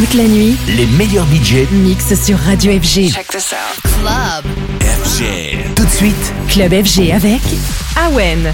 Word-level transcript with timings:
Toute 0.00 0.14
la 0.14 0.24
nuit, 0.24 0.56
Les 0.66 0.86
meilleurs 0.86 1.26
budgets 1.26 1.68
mix 1.70 2.14
sur 2.14 2.38
Radio 2.38 2.72
FG. 2.72 3.10
Check 3.12 3.28
this 3.28 3.52
out. 3.52 3.82
Club. 3.82 4.46
FG. 4.80 5.74
Tout 5.76 5.84
de 5.84 5.90
suite, 5.90 6.32
Club 6.48 6.72
FG 6.72 7.10
avec 7.12 7.42
Awen. 7.96 8.50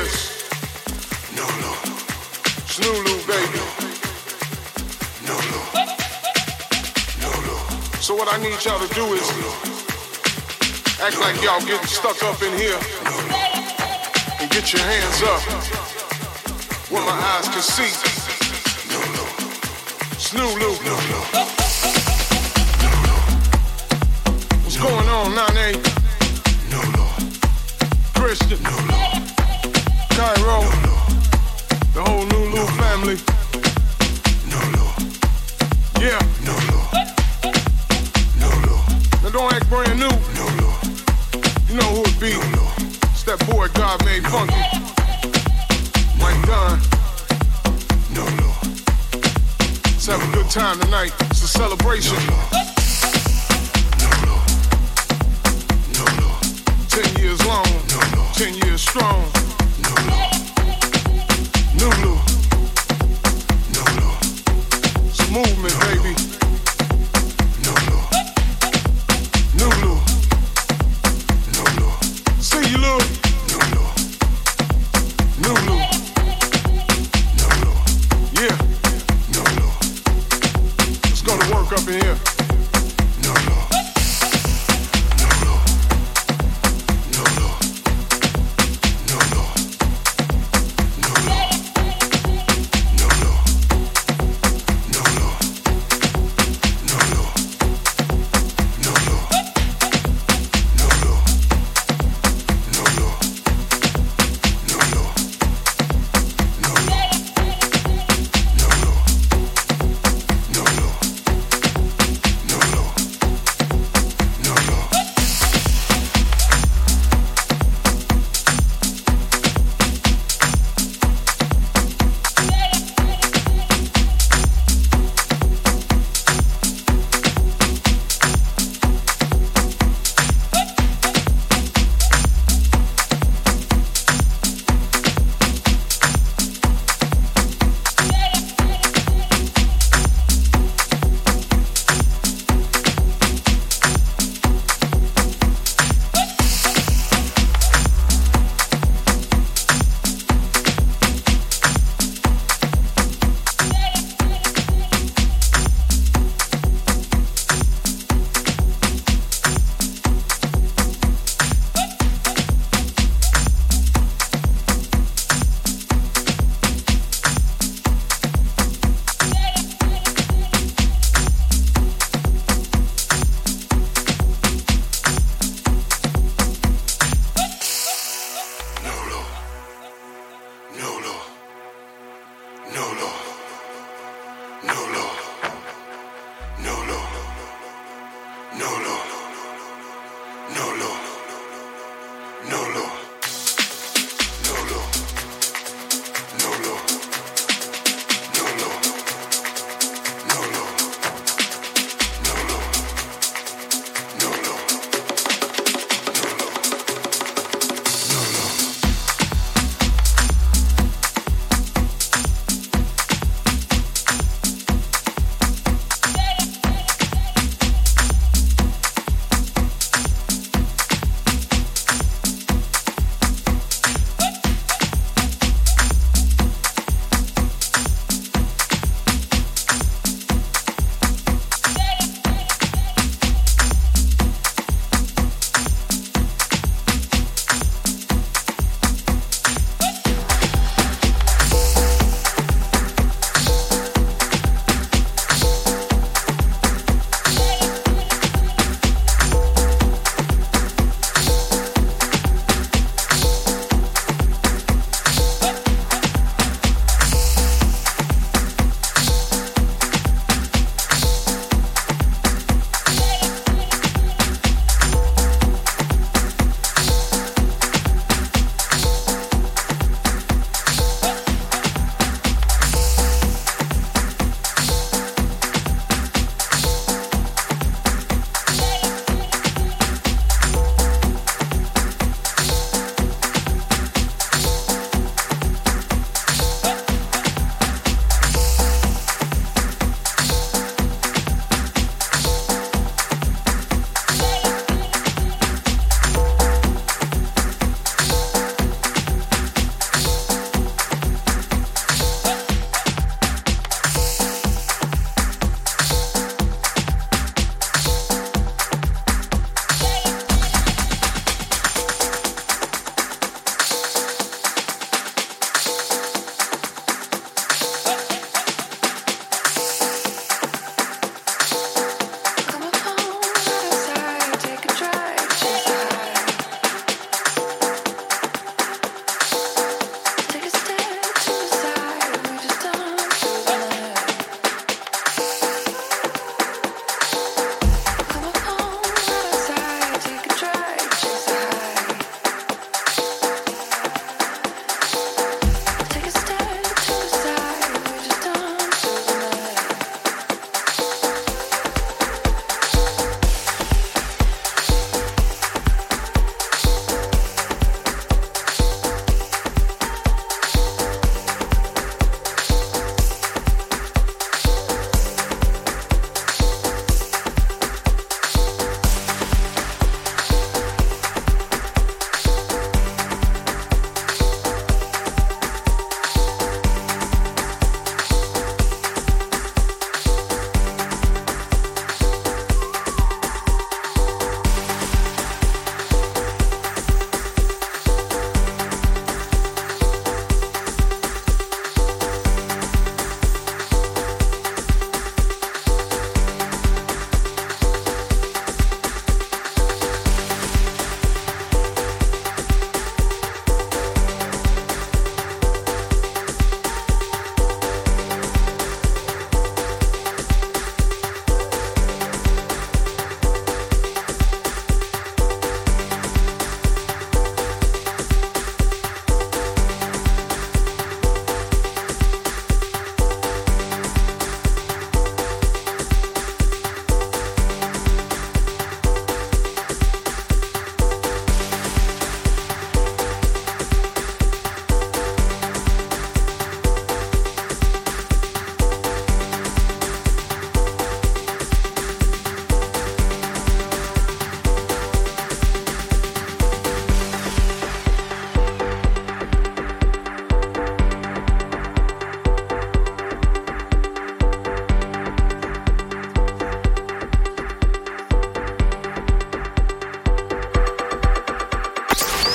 Is. 0.00 0.14
No 1.36 1.44
no. 1.64 1.72
Snooloo, 2.74 3.20
baby. 3.26 3.62
No 5.28 5.36
no. 5.52 5.60
No 7.24 7.30
no. 7.46 7.56
So 8.00 8.14
what 8.14 8.28
I 8.32 8.36
need 8.38 8.58
y'all 8.64 8.80
to 8.80 8.94
do 8.94 9.04
is 9.12 9.26
act 11.00 11.18
like 11.20 11.42
y'all 11.42 11.60
getting 11.60 11.86
stuck 11.86 12.22
up 12.22 12.40
in 12.42 12.52
here 12.58 12.80
and 14.40 14.50
get 14.50 14.72
your 14.72 14.82
hands 14.82 15.22
up 15.32 15.42
where 16.90 17.04
my 17.04 17.18
eyes 17.32 17.48
can 17.48 17.62
see. 17.62 17.92
No 18.92 19.00
no. 19.16 19.24
Snooloo. 20.26 20.74
No 20.88 20.96
no. 21.12 21.20
What's 24.62 24.78
going 24.78 25.08
on, 25.08 25.34
Nane? 25.54 25.82
No 26.70 26.80
no. 26.96 27.06
Christian. 28.14 29.09
No 30.20 30.26
no. 30.26 30.34
Cairo. 30.34 30.60
No 30.84 30.94
The 31.94 32.02
whole 32.04 32.24
Nulu 32.26 32.66
family. 32.76 33.16
no. 34.52 34.60
No 34.76 34.84
Yeah. 36.04 36.20
no. 36.44 36.54
No 36.68 36.68
no. 36.68 36.80
No 38.42 38.50
no. 38.66 38.74
Now 39.22 39.30
don't 39.30 39.52
act 39.54 39.68
brand 39.70 39.98
new. 39.98 40.12
No 40.36 40.46
no. 40.60 40.68
You 41.68 41.74
know 41.80 41.88
who 41.96 42.02
it 42.04 42.20
be. 42.20 42.32
No 42.36 42.50
no. 42.60 42.64
It's 43.12 43.24
that 43.24 43.38
boy 43.48 43.68
God 43.72 44.04
made 44.04 44.22
funky. 44.28 44.60
Mike 46.20 46.42
Dunn. 46.46 46.78
No 48.12 48.24
no. 48.36 48.50
Let's 49.88 50.06
have 50.06 50.20
a 50.20 50.32
good 50.34 50.50
time 50.50 50.78
tonight. 50.80 51.14
It's 51.30 51.42
a 51.44 51.48
celebration. 51.48 52.18
No 52.26 52.69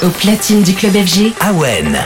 Au 0.06 0.10
platine 0.10 0.62
du 0.62 0.76
club 0.76 0.94
FG, 0.94 1.34
Awen. 1.40 1.98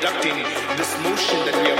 conducting 0.00 0.36
this 0.78 0.96
motion 1.02 1.44
that 1.44 1.54
we 1.62 1.70
are 1.70 1.79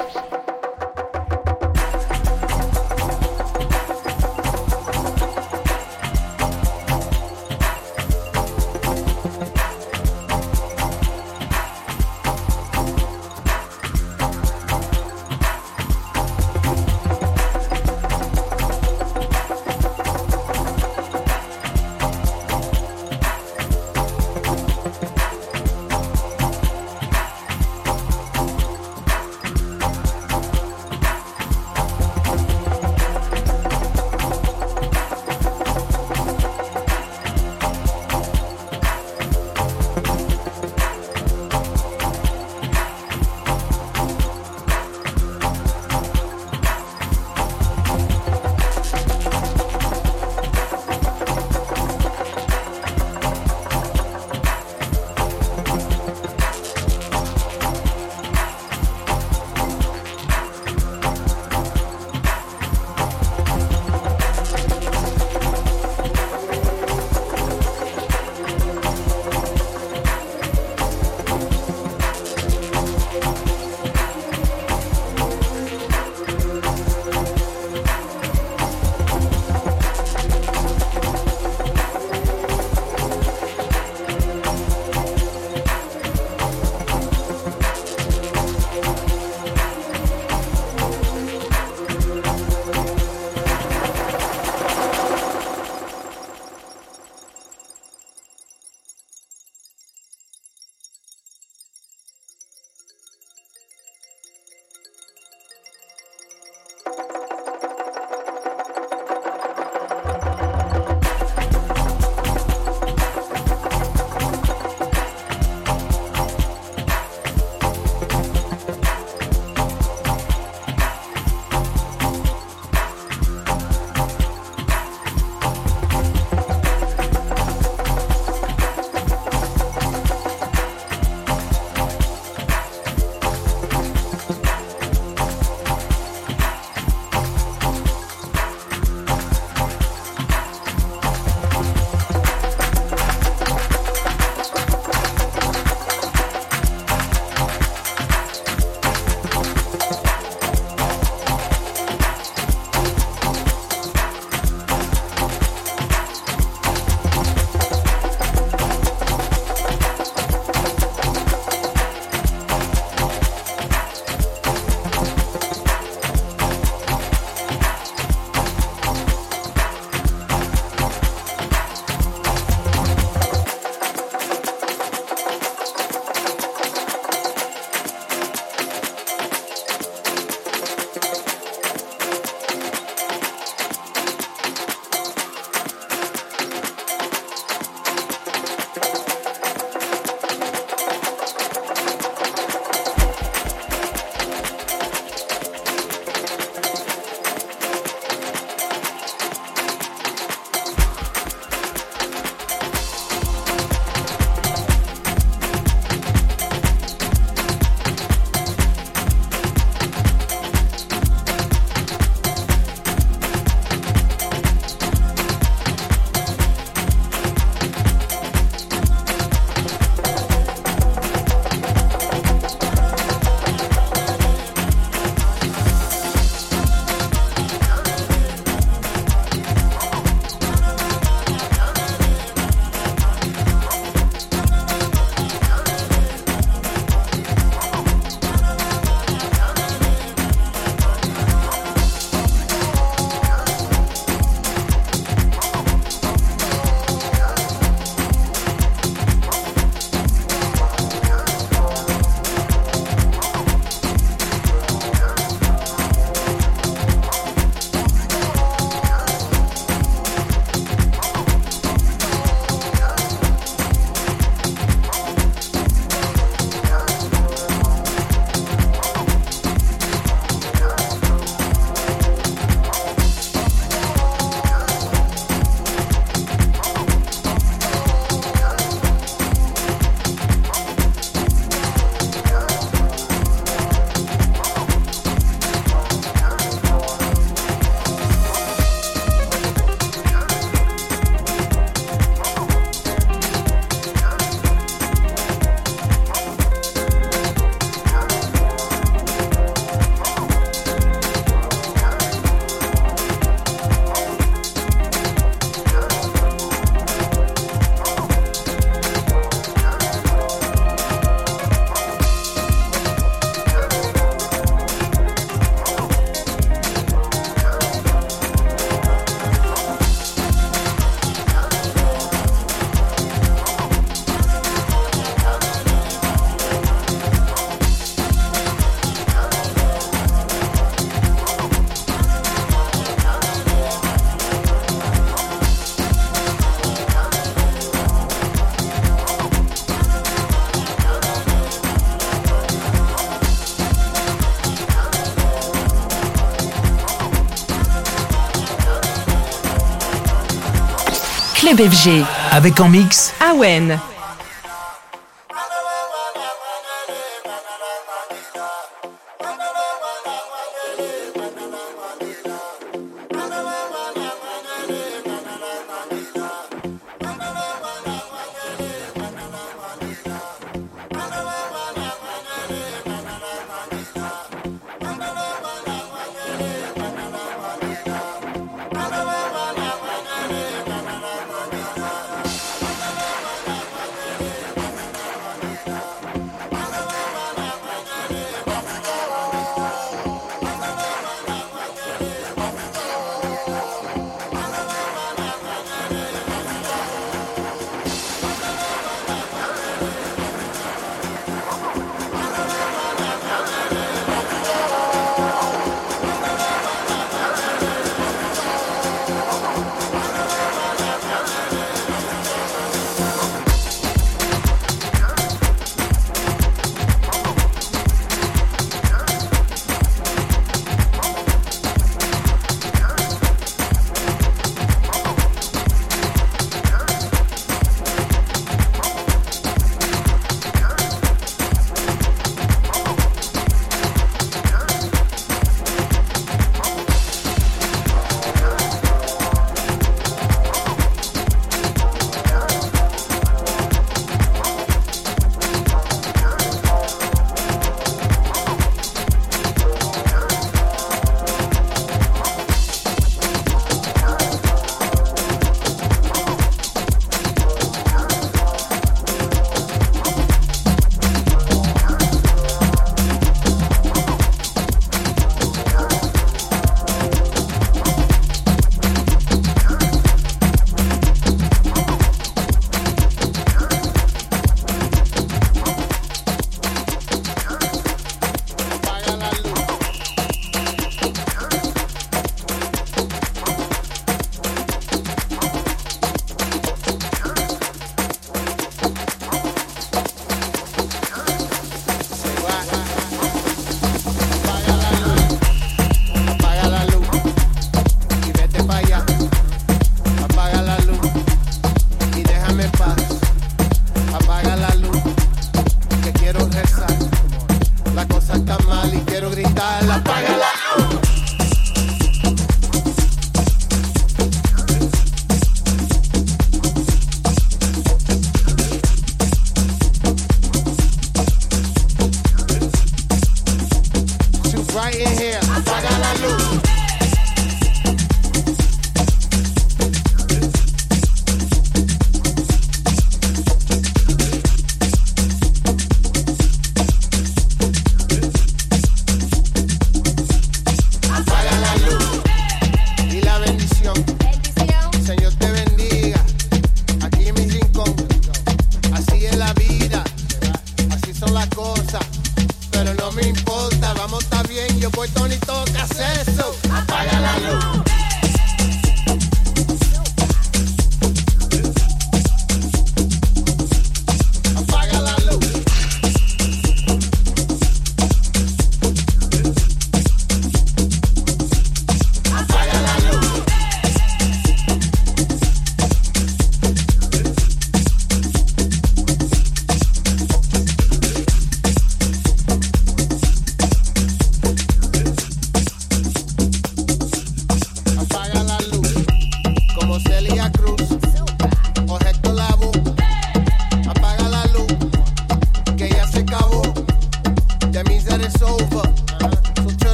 FG. 351.69 352.03
Avec 352.31 352.59
en 352.59 352.69
mix 352.69 353.13
Awen. 353.19 353.79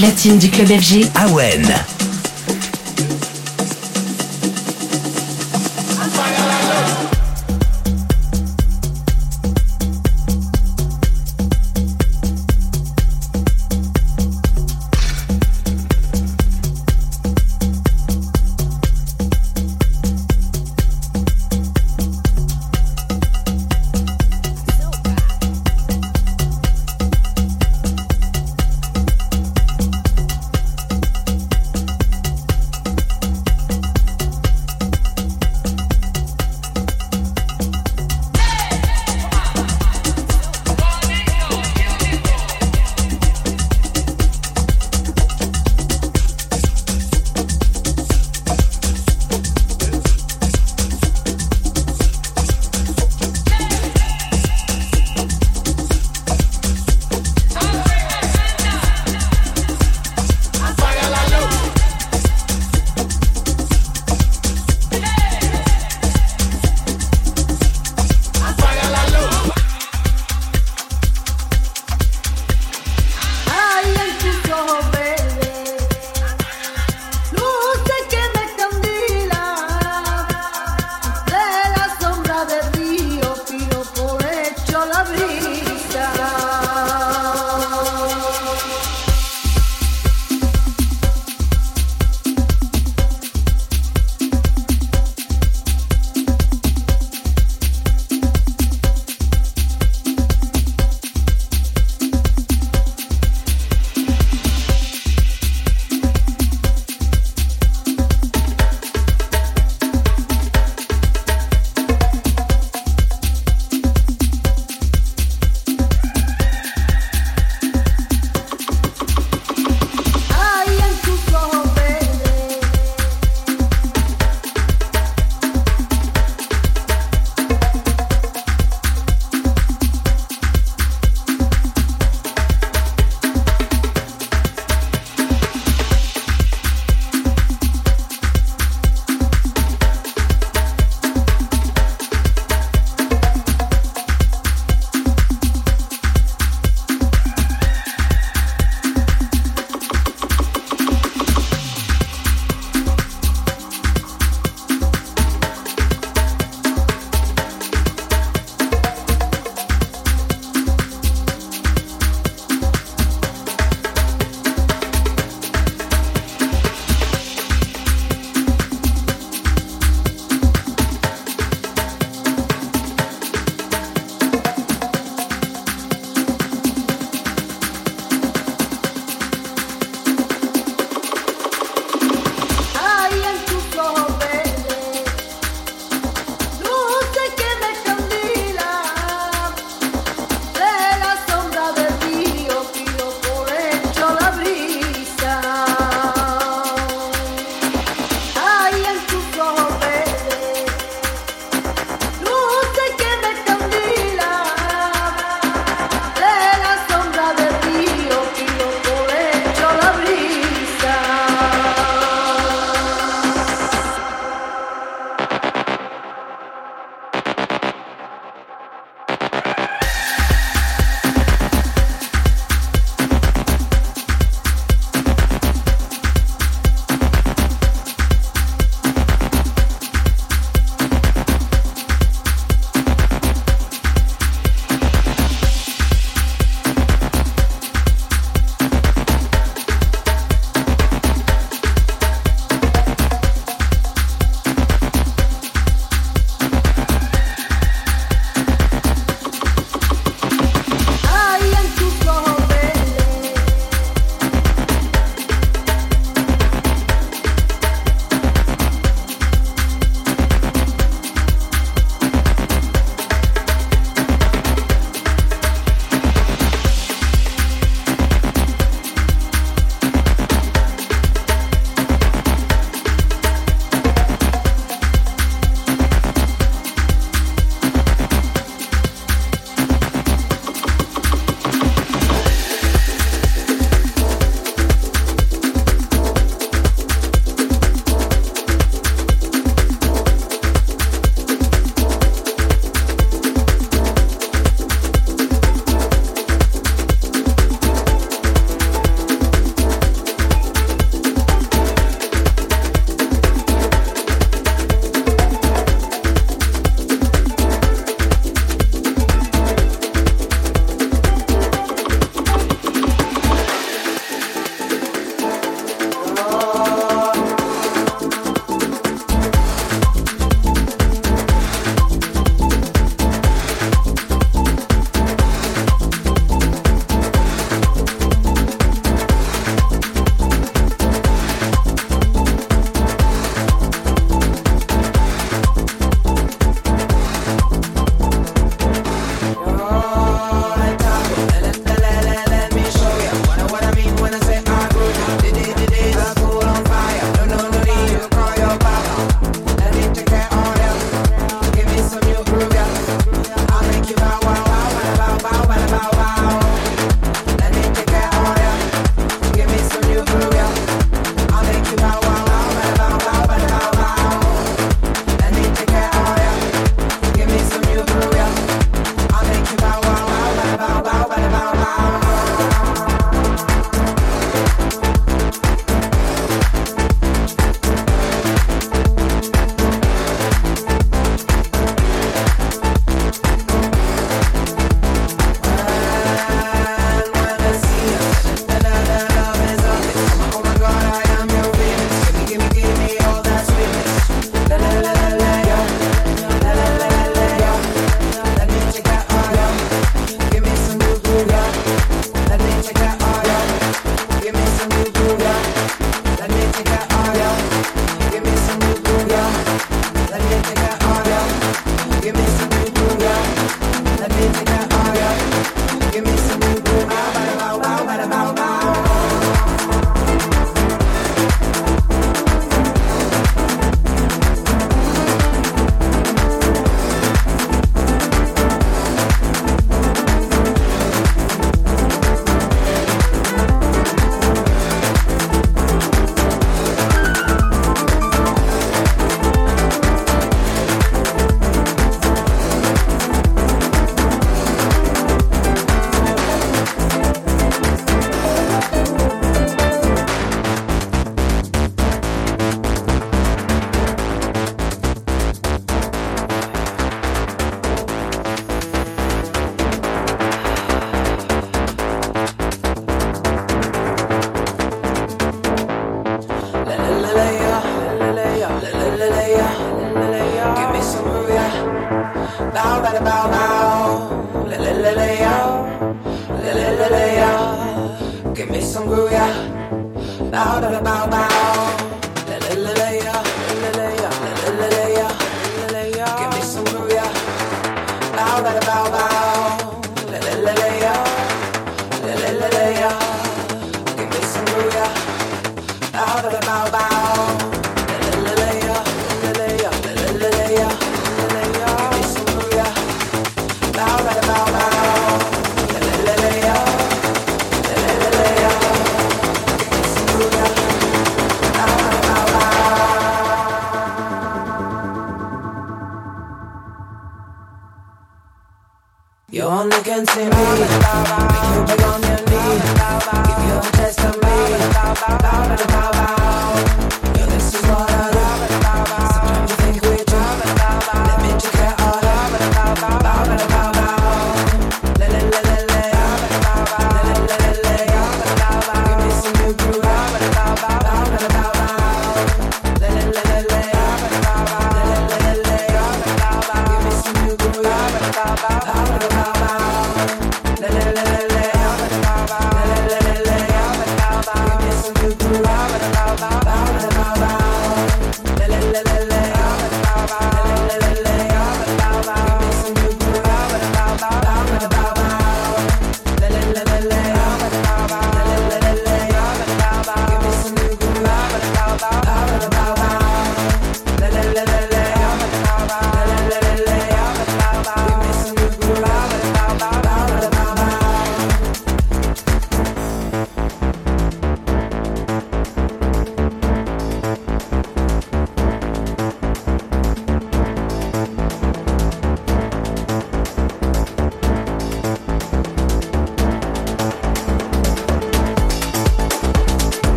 Platine 0.00 0.38
du 0.38 0.48
club 0.48 0.68
FG. 0.68 1.10
Awen. 1.14 1.99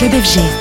Club 0.00 0.14
FG. 0.14 0.59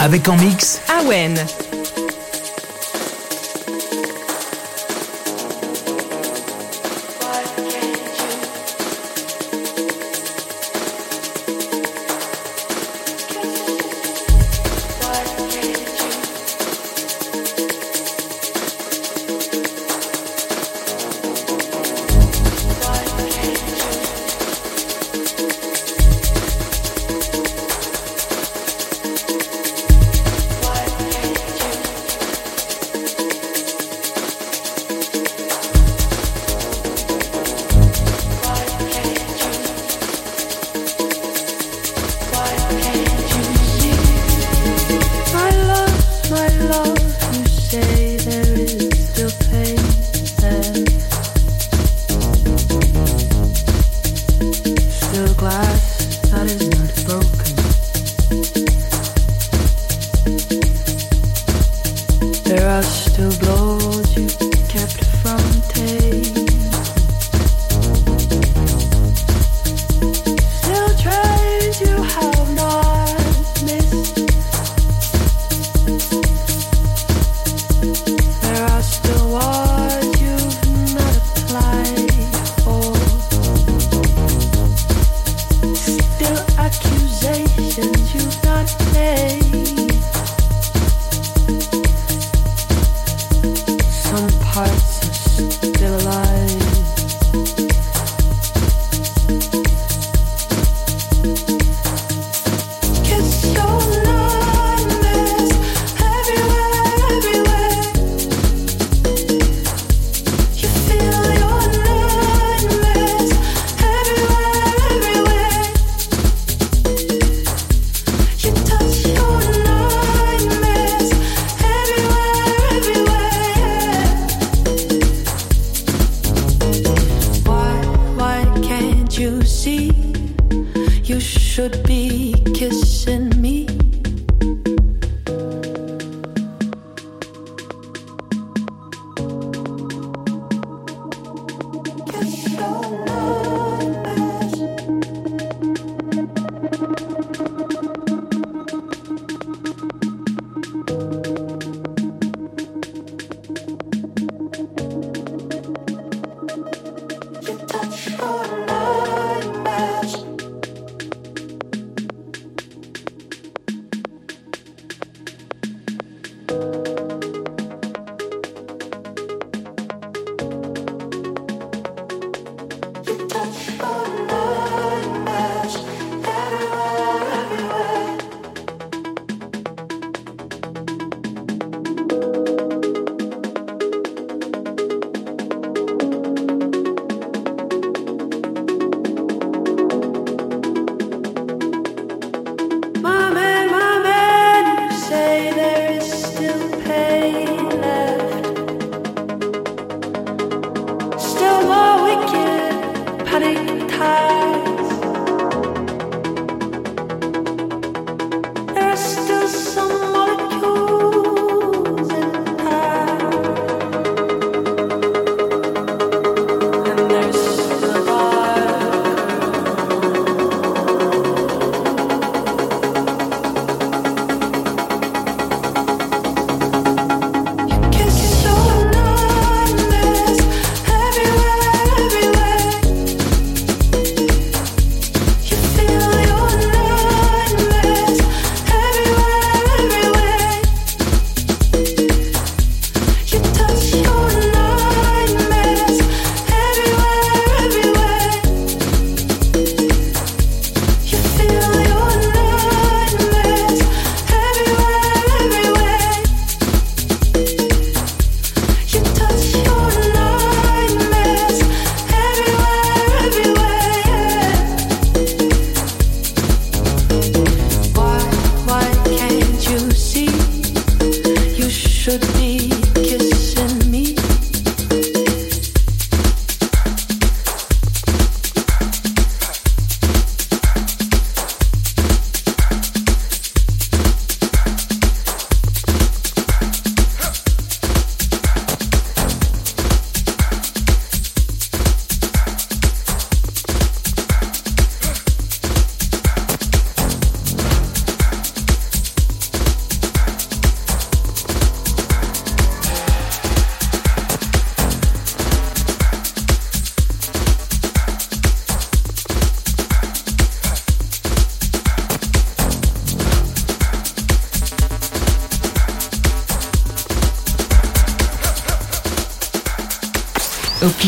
Avec 0.00 0.26
en 0.28 0.36
mix 0.36 0.80
Awen. 0.88 1.67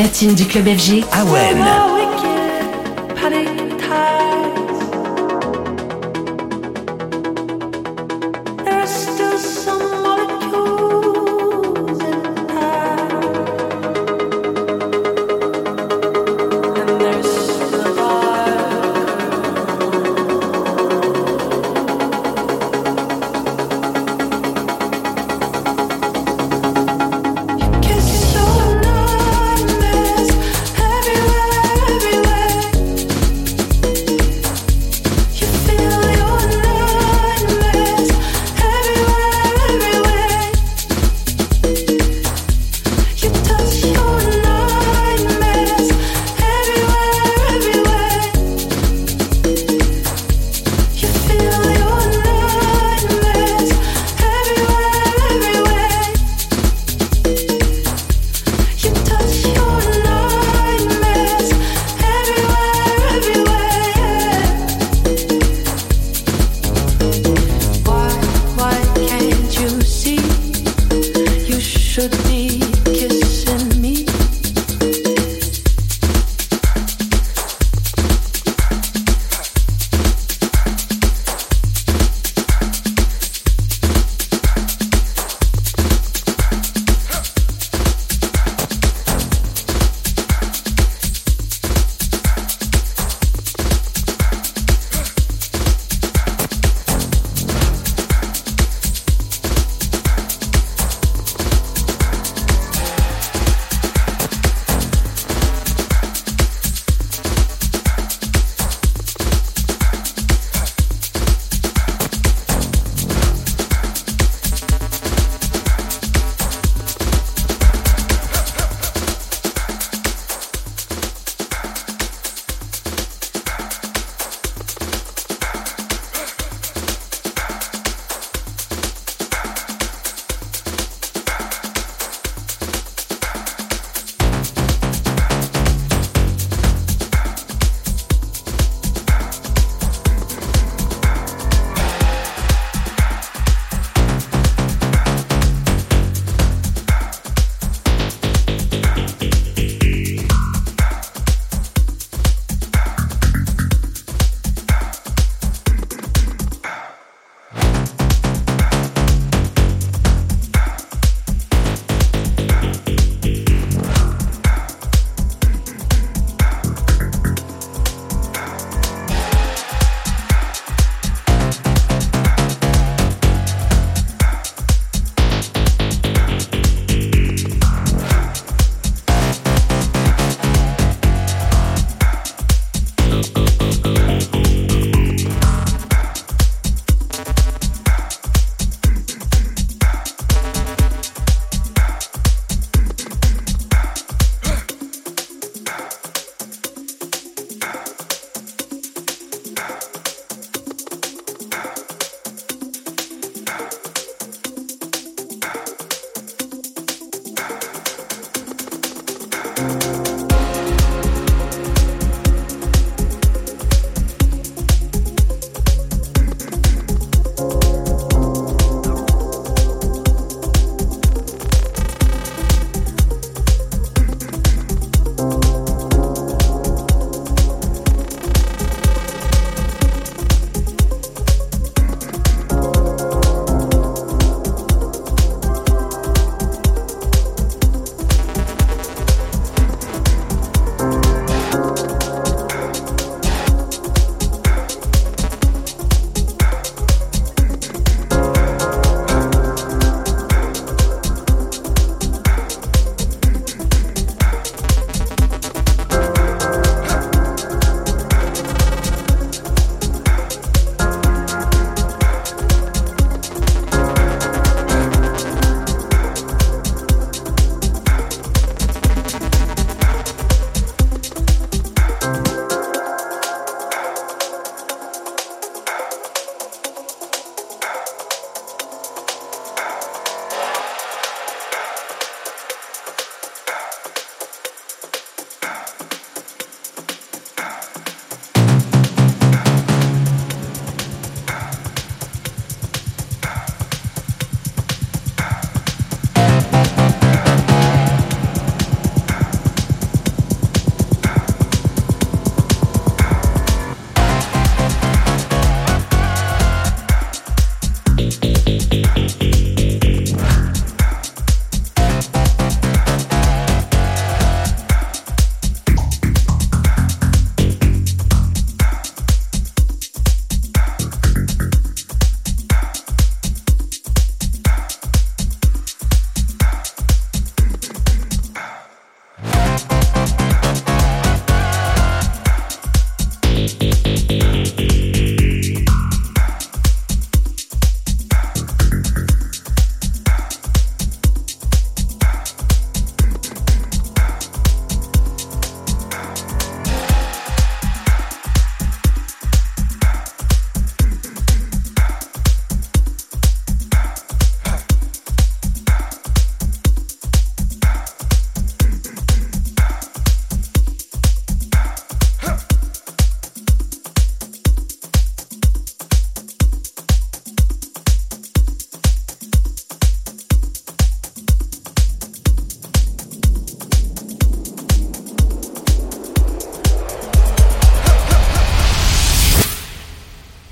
Platine 0.01 0.35
du 0.35 0.47
club 0.47 0.67
FG, 0.67 1.05
Awen. 1.13 2.10